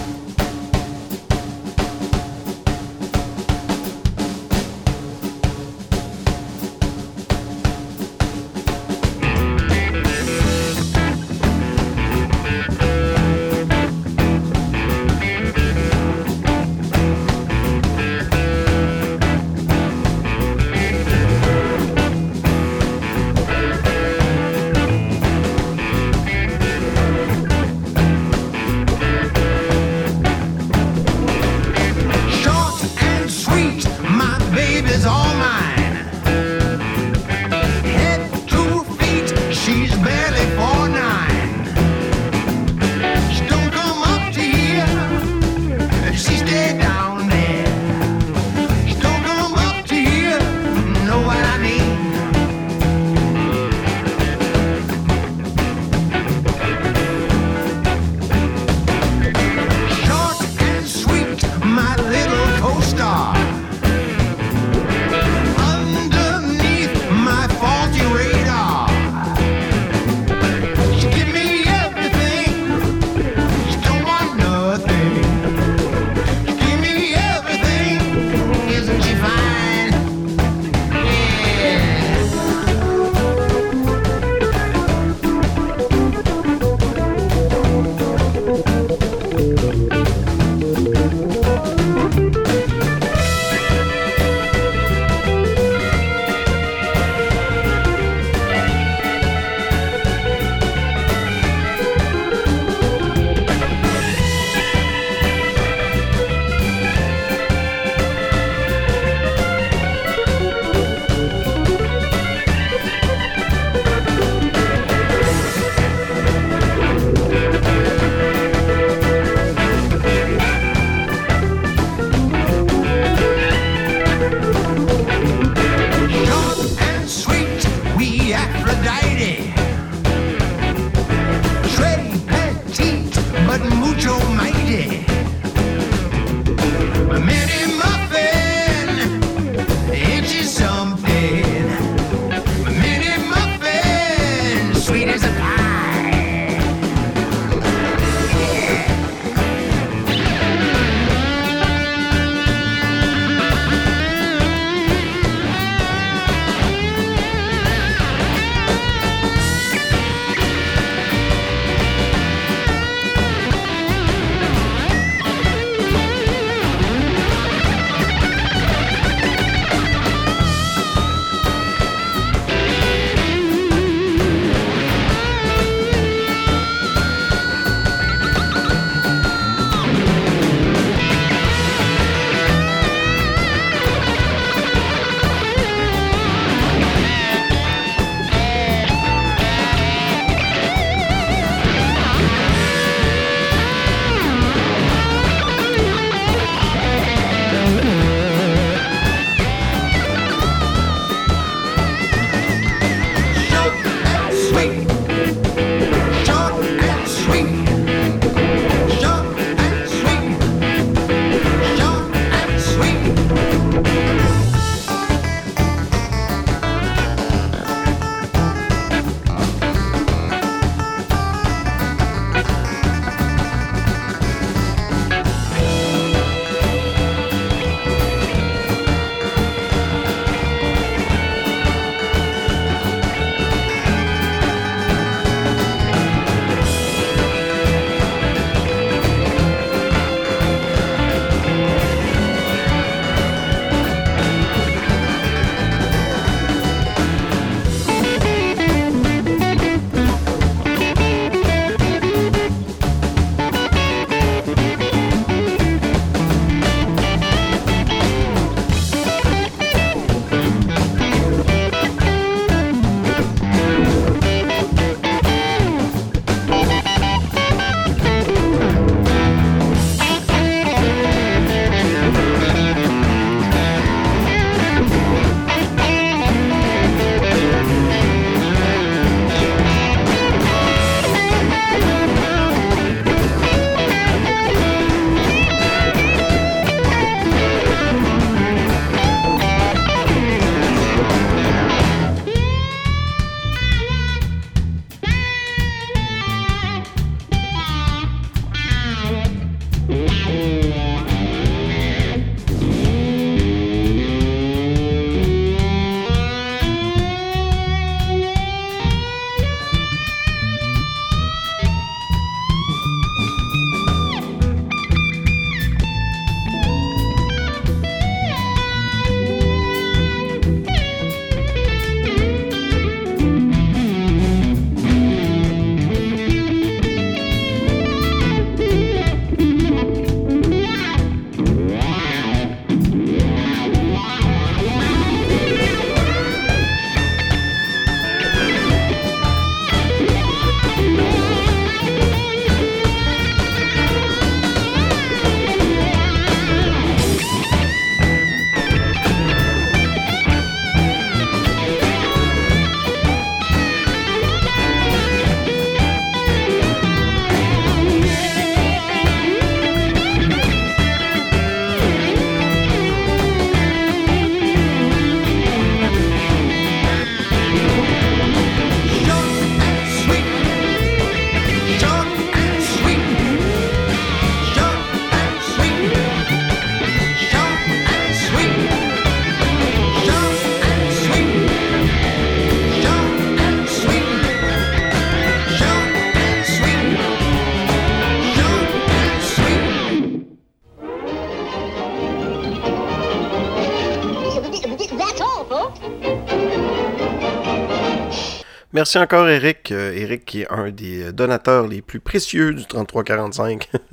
[398.83, 399.71] Merci encore, Eric.
[399.71, 403.71] Euh, Eric qui est un des donateurs les plus précieux du 3345.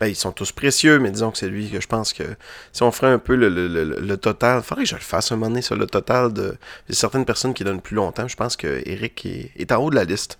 [0.00, 2.24] ben, ils sont tous précieux, mais disons que c'est lui que je pense que
[2.72, 5.36] si on ferait un peu le, le, le, total, faudrait que je le fasse un
[5.36, 6.56] moment donné sur le total de,
[6.90, 8.28] certaines personnes qui donnent plus longtemps.
[8.28, 10.38] Je pense que Eric est, est en haut de la liste.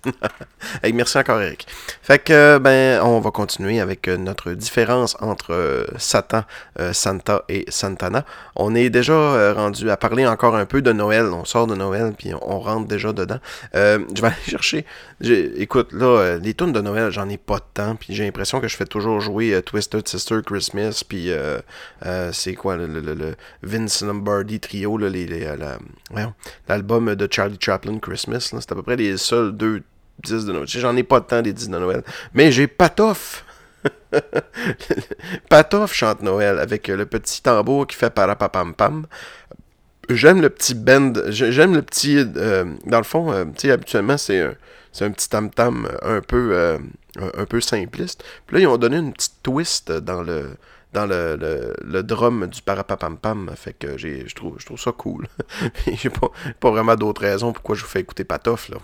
[0.99, 1.65] Merci encore, Eric.
[2.01, 6.43] Fait que, euh, ben, on va continuer avec euh, notre différence entre euh, Satan,
[6.91, 8.25] Santa et Santana.
[8.55, 11.25] On est déjà rendu à parler encore un peu de Noël.
[11.25, 13.39] On sort de Noël, puis on, rentre déjà dedans.
[13.73, 14.85] Je vais aller chercher.
[15.21, 18.67] Écoute, là, les tunes de Noël, j'en ai pas de temps, puis j'ai l'impression que
[18.67, 21.59] je fais toujours jouer euh, Twisted Sister Christmas, puis euh,
[22.05, 24.97] euh, c'est quoi le, Vince Lombardi trio,
[26.67, 28.49] l'album de Charlie Chaplin Christmas.
[28.51, 29.83] C'est à peu près les seuls deux
[30.23, 30.67] 10 de Noël.
[30.67, 32.03] J'en ai pas temps des 10 de Noël.
[32.33, 33.45] Mais j'ai Patoff.
[35.49, 39.05] Patoff chante Noël avec le petit tambour qui fait parapapam pam.
[40.09, 41.13] J'aime le petit bend.
[41.27, 42.25] j'ai- J'aime le petit.
[42.25, 44.53] dans le fond, tu sais, habituellement, c'est un,
[45.01, 46.77] un petit tam-tam un peu,
[47.37, 48.23] un, peu simpliste.
[48.45, 50.57] Puis là, ils ont donné une petite twist dans le
[50.93, 53.51] dans le, le, le drum du parapapam pam.
[53.55, 55.27] Fait que je, trouve, je trouve ça cool.
[55.87, 58.77] j'ai pas, pas vraiment d'autres raisons pourquoi je vous fais écouter Patoff, là.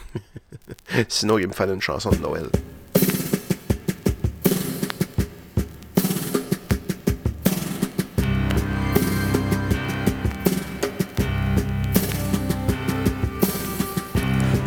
[1.07, 2.45] Sinon, il me fallait une chanson de Noël.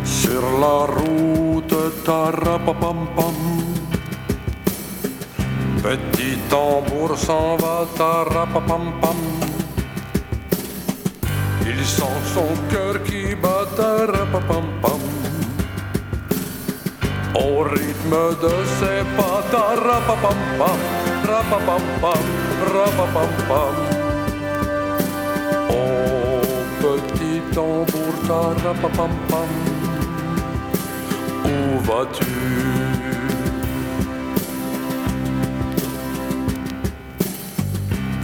[0.04, 3.47] Sur la route, tarapapam-pam.
[5.82, 9.16] Petit tambour s'en va, tarapapam-pam.
[11.64, 15.00] Il sent son cœur qui bat, tarapapam-pam.
[17.34, 20.80] Au rythme de ses pas, tarapapam-pam,
[21.28, 22.24] rapapam-pam,
[22.74, 23.76] rapapam-pam.
[25.70, 26.40] Oh,
[26.82, 29.50] petit tambour, tarapapam-pam.
[31.44, 32.97] Où vas-tu?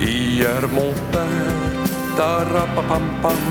[0.06, 1.56] Hier mon père,
[2.14, 3.42] tarapapam-pam,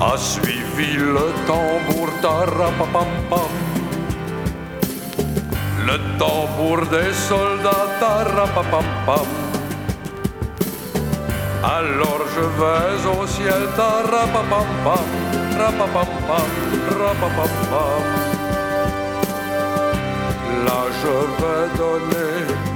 [0.00, 3.52] a suivi le tambour, tarapapam-pam.
[5.86, 9.28] Le tambour des soldats, tarapapam-pam.
[11.64, 15.08] Alors je vais au ciel, tarapapam-pam,
[15.58, 16.50] rapapam-pam,
[17.00, 18.04] rapapam-pam.
[20.66, 22.67] Là je vais donner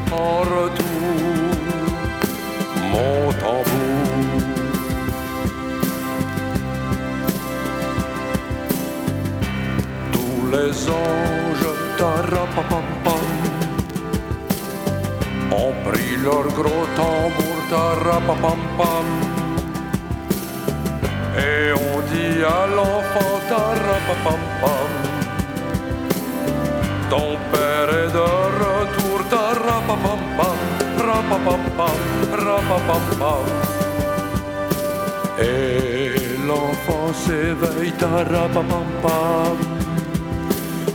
[36.87, 39.59] l'enfant s'éveille, tarapapam-pam,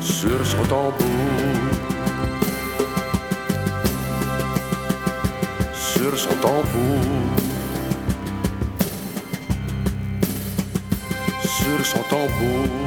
[0.01, 0.93] sur son tambour.
[5.73, 7.01] sur son tambour.
[11.43, 12.86] Sur son tambour.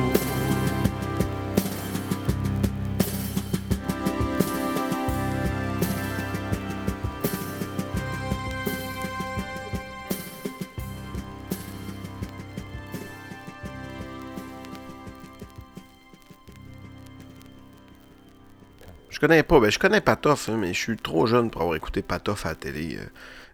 [19.20, 21.76] Je connais pas, ben je connais Patoff, hein, mais je suis trop jeune pour avoir
[21.76, 22.96] écouté Patoff à la télé.
[22.98, 23.04] euh.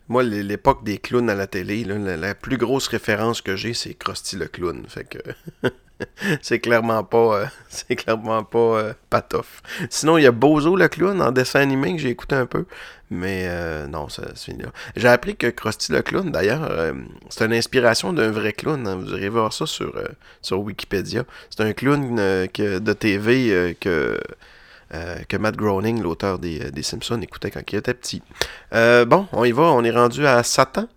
[0.08, 3.94] Moi, l'é- l'époque des clowns à la télé, la, plus grosse référence que j'ai, c'est
[3.94, 4.84] Krusty le clown.
[4.88, 5.18] Fait que
[6.40, 9.60] c'est clairement pas, euh, c'est clairement pas euh, Patoff.
[9.90, 12.66] Sinon, il y a Bozo le clown en dessin animé que j'ai écouté un peu,
[13.10, 14.68] mais euh, non, ça c'est fini là.
[14.94, 16.70] J'ai appris que Krusty le clown, d'ailleurs,
[17.28, 18.86] c'est une inspiration d'un vrai clown.
[18.86, 18.94] hein.
[18.94, 20.00] Vous irez voir ça sur
[20.42, 21.24] sur Wikipédia.
[21.50, 22.14] C'est un clown
[22.54, 24.20] que, de TV que
[24.94, 28.22] euh, que Matt Groening, l'auteur des, euh, des Simpsons, écoutait quand il était petit.
[28.72, 30.88] Euh, bon, on y va, on est rendu à Satan.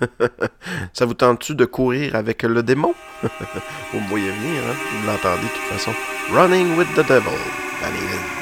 [0.92, 2.94] Ça vous tente-tu de courir avec le démon?
[3.22, 4.74] vous me voyez venir, hein?
[5.00, 5.92] Vous l'entendez de toute façon.
[6.32, 7.36] Running with the Devil.
[7.80, 8.39] Van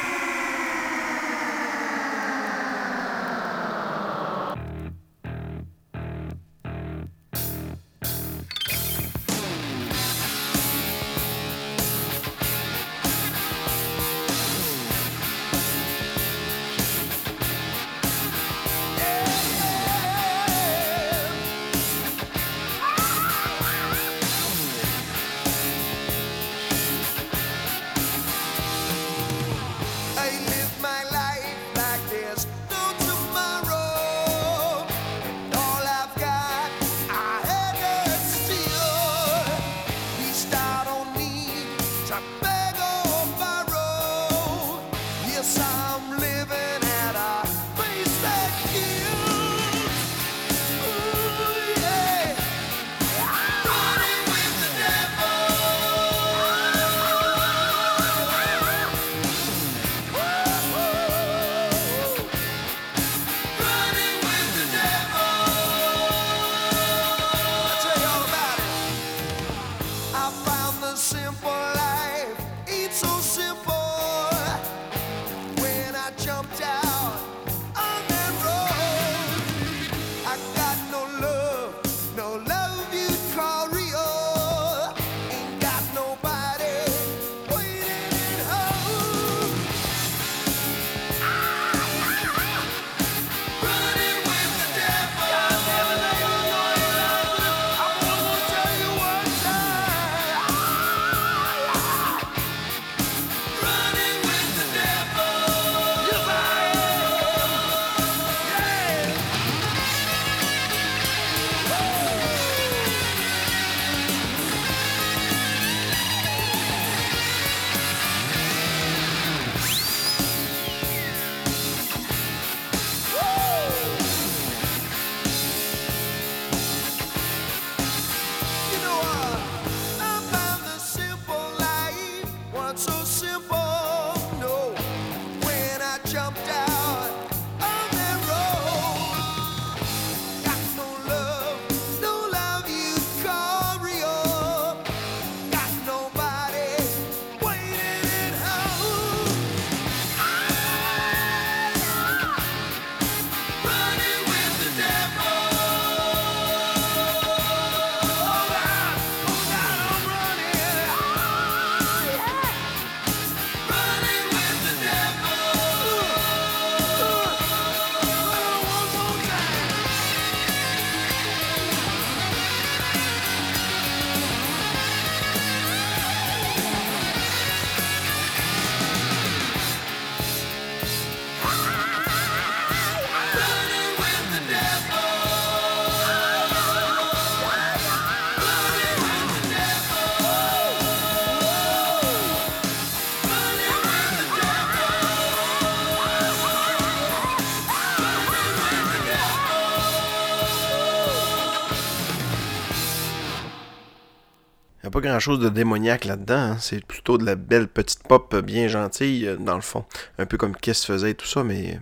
[204.99, 206.35] grand chose de démoniaque là-dedans.
[206.53, 206.57] hein.
[206.59, 209.85] C'est plutôt de la belle petite pop bien gentille, euh, dans le fond.
[210.17, 211.79] Un peu comme Kiss faisait tout ça, mais.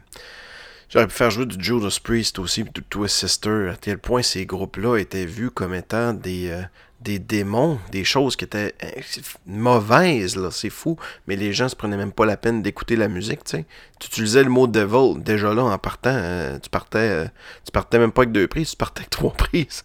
[0.89, 3.72] J'aurais pu faire jouer du Judas Priest aussi, du Twist Sister.
[3.74, 6.61] À quel point ces groupes-là étaient vus comme étant des, euh,
[7.01, 8.87] des démons, des choses qui étaient euh,
[9.45, 10.49] mauvaises, là.
[10.51, 10.97] C'est fou.
[11.27, 13.65] Mais les gens se prenaient même pas la peine d'écouter la musique, tu sais.
[13.99, 16.11] Tu utilisais le mot devil, déjà là, en partant.
[16.13, 16.97] euh, tu partais.
[16.99, 17.25] euh,
[17.65, 19.83] tu partais même pas avec deux prises, tu partais avec trois prises.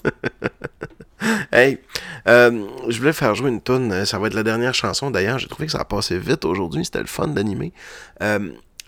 [1.52, 1.78] Hey,
[2.26, 4.04] euh, je voulais faire jouer une tune.
[4.06, 5.10] Ça va être la dernière chanson.
[5.10, 6.84] D'ailleurs, j'ai trouvé que ça a passé vite aujourd'hui.
[6.84, 7.72] C'était le fun d'animer.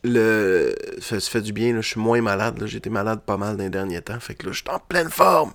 [0.06, 1.72] Le, ça, fait du bien.
[1.74, 1.80] là.
[1.80, 2.60] Je suis moins malade.
[2.62, 4.18] été malade pas mal dans les derniers temps.
[4.18, 5.52] Fait que là, je suis en pleine forme.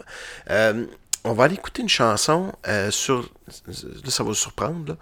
[1.26, 3.30] On va aller écouter une chanson euh, sur.
[3.67, 3.74] Là,
[4.05, 4.95] ça va vous surprendre.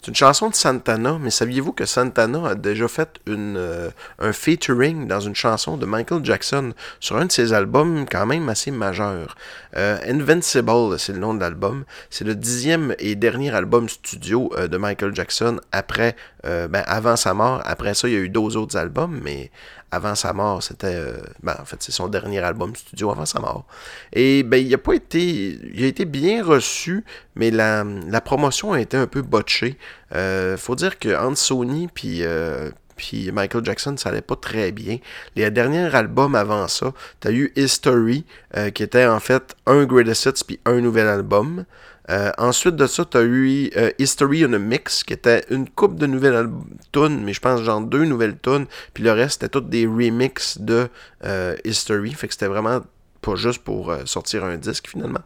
[0.00, 5.08] C'est une chanson de Santana, mais saviez-vous que Santana a déjà fait euh, un featuring
[5.08, 9.36] dans une chanson de Michael Jackson sur un de ses albums quand même assez majeurs?
[9.76, 11.84] Euh, Invincible, c'est le nom de l'album.
[12.08, 16.14] C'est le dixième et dernier album studio de Michael Jackson après,
[16.44, 17.62] ben, avant sa mort.
[17.64, 19.50] Après ça, il y a eu deux autres albums, mais
[19.94, 23.40] avant sa mort, c'était, euh, ben, en fait, c'est son dernier album studio avant sa
[23.40, 23.66] mort.
[24.12, 27.04] Et ben, il a pas été, il a été bien reçu,
[27.36, 27.84] mais la,
[28.24, 29.78] promotion a été un peu botchée.
[30.14, 34.72] Euh, faut dire que entre Sony puis euh, puis Michael Jackson, ça allait pas très
[34.72, 34.98] bien.
[35.36, 38.24] Les derniers albums avant ça, t'as eu History,
[38.56, 41.64] euh, qui était en fait un Greatest Hits puis un nouvel album.
[42.10, 45.96] Euh, ensuite de ça, t'as eu euh, History on a Mix, qui était une coupe
[45.96, 46.50] de nouvelles
[46.92, 50.58] tunes, mais je pense genre deux nouvelles tunes, puis le reste c'était toutes des remixes
[50.58, 50.88] de
[51.24, 52.80] euh, History, fait que c'était vraiment
[53.22, 55.22] pas juste pour euh, sortir un disque finalement.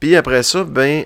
[0.00, 1.04] Puis après ça, ben,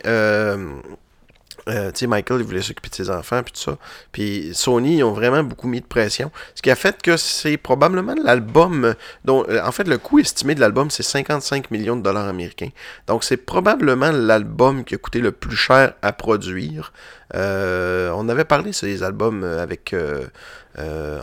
[1.69, 3.79] euh, Michael, il voulait s'occuper de ses enfants, puis tout ça.
[4.11, 6.31] Puis Sony, ils ont vraiment beaucoup mis de pression.
[6.55, 8.95] Ce qui a fait que c'est probablement l'album
[9.25, 12.71] dont, euh, en fait, le coût estimé de l'album, c'est 55 millions de dollars américains.
[13.07, 16.93] Donc, c'est probablement l'album qui a coûté le plus cher à produire.
[17.35, 20.27] Euh, on avait parlé sur les albums euh, avec, euh,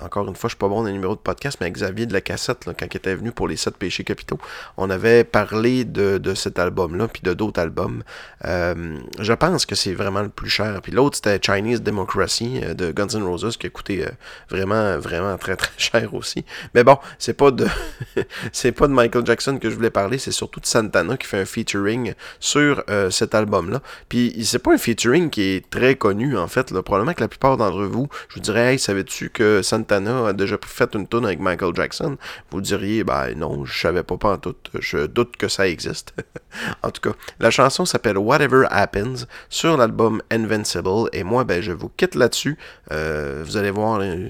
[0.04, 2.14] encore une fois, je suis pas bon les numéros de podcast, mais avec Xavier de
[2.14, 4.40] la cassette, là, quand il était venu pour les 7 péchés capitaux,
[4.78, 8.04] on avait parlé de, cet album-là, puis de d'autres albums.
[8.44, 10.80] Je pense que c'est vraiment le plus cher.
[10.82, 14.06] Puis l'autre, c'était Chinese Democracy de Guns N' Roses, qui a coûté
[14.50, 16.46] vraiment, vraiment très, très cher aussi.
[16.76, 17.68] Mais bon, c'est pas de
[18.78, 21.46] pas de Michael Jackson que je voulais parler, c'est surtout de Santana qui fait un
[21.46, 23.82] featuring sur cet album-là.
[24.08, 26.72] Puis c'est pas un featuring qui est très connu, en fait.
[26.72, 26.82] Là.
[26.82, 30.58] Probablement que la plupart d'entre vous, je vous dirais, hey, savais-tu que Santana a déjà
[30.66, 32.18] fait une tune avec Michael Jackson?
[32.50, 34.56] Vous diriez, ben non, je savais pas, pas en tout.
[34.80, 36.16] Je doute que ça existe.
[36.84, 41.10] en tout cas, la chanson s'appelle Whatever Happens sur l'album Invincible.
[41.14, 42.58] Et moi, ben, je vous quitte là-dessus.
[42.92, 44.30] Euh, vous allez voir, euh,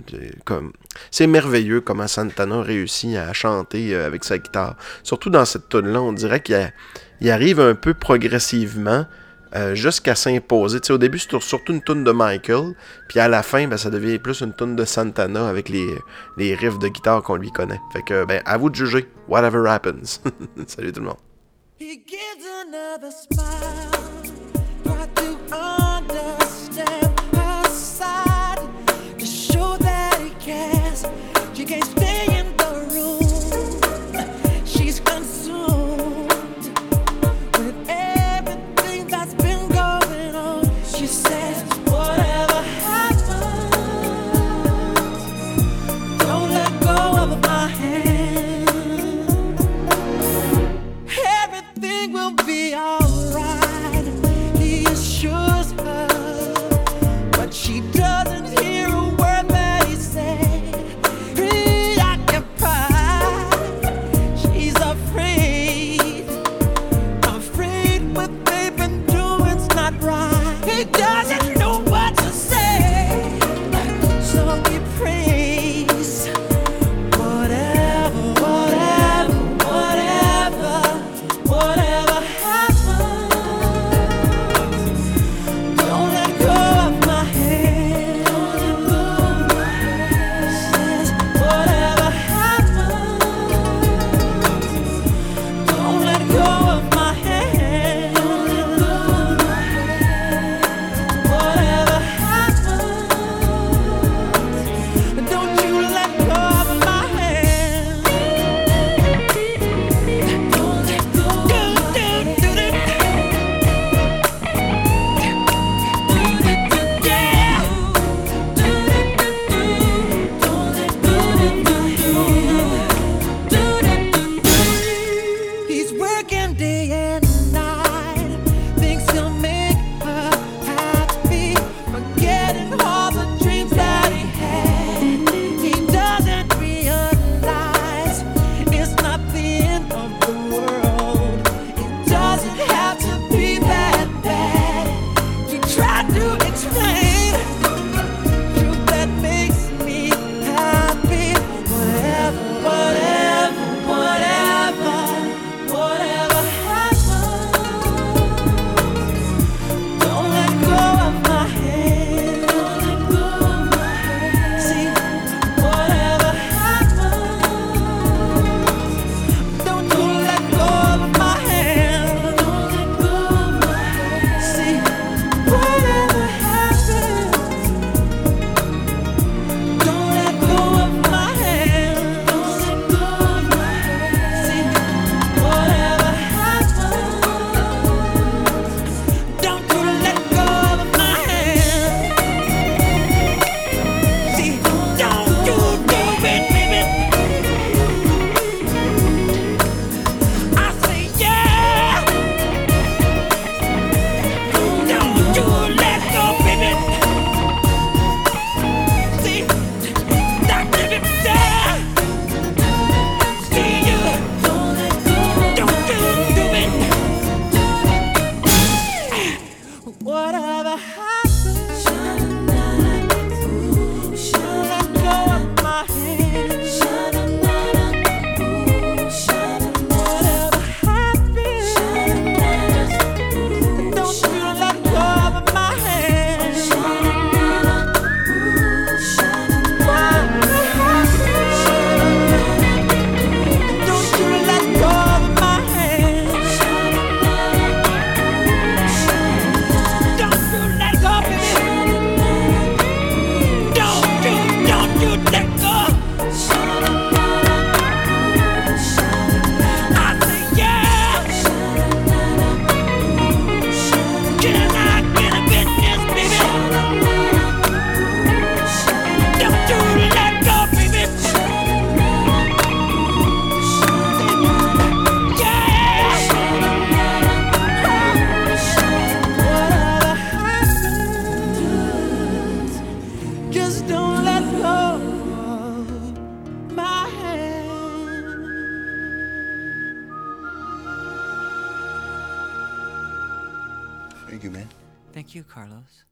[1.11, 4.75] c'est merveilleux comment Santana réussit à chanter euh, avec sa guitare.
[5.03, 9.05] Surtout dans cette tune là on dirait qu'il arrive un peu progressivement.
[9.55, 10.79] Euh, jusqu'à s'imposer.
[10.89, 12.75] Au début, c'est surtout une tune de Michael,
[13.07, 15.87] puis à la fin, ben, ça devient plus une tune de Santana avec les,
[16.37, 17.79] les riffs de guitare qu'on lui connaît.
[17.91, 19.07] Fait que, ben, à vous de juger.
[19.27, 20.21] Whatever happens.
[20.67, 21.17] Salut tout le monde.
[31.69, 32.08] He